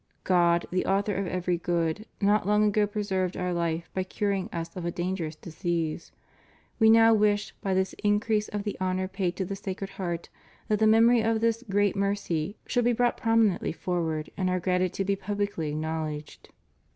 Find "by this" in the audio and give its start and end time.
7.61-7.93